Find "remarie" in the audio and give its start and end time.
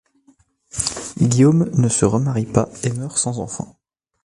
2.05-2.47